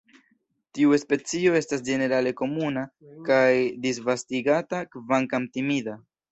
Tiu 0.77 0.95
specio 1.01 1.53
estas 1.59 1.83
ĝenerale 1.91 2.33
komuna 2.41 2.87
kaj 3.29 3.45
disvastigata, 3.87 4.85
kvankam 4.99 5.51
timida. 5.57 5.99